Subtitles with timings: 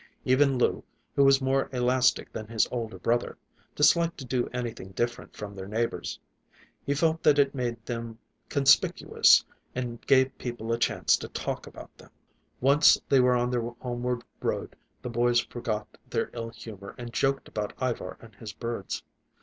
[0.25, 0.83] Even Lou,
[1.15, 3.37] who was more elastic than his older brother,
[3.75, 6.17] disliked to do anything different from their neighbors.
[6.83, 8.17] He felt that it made them
[8.49, 9.45] conspicuous
[9.75, 12.09] and gave people a chance to talk about them.
[12.61, 17.47] Once they were on the homeward road, the boys forgot their ill humor and joked
[17.47, 19.03] about Ivar and his birds.